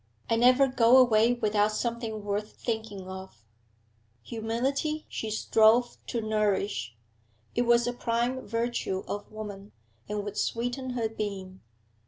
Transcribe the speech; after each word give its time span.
'I 0.31 0.37
never 0.37 0.67
go 0.67 0.97
away 0.97 1.33
without 1.33 1.71
something 1.73 2.23
worth 2.23 2.53
thinking 2.53 3.07
of.' 3.07 3.45
Humility 4.23 5.05
she 5.09 5.29
strove 5.29 5.97
to 6.07 6.21
nourish. 6.21 6.97
It 7.53 7.67
was 7.67 7.85
a 7.85 7.93
prime 7.93 8.41
virtue 8.41 9.03
of 9.07 9.31
woman, 9.31 9.73
and 10.09 10.23
'would 10.23 10.37
sweeten 10.37 10.93
her 10.97 11.07
being. 11.07 11.61